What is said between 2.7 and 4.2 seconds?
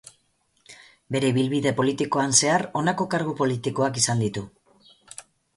honako kargu politikoak